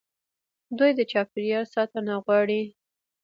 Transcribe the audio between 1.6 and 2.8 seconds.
ساتنه غواړي.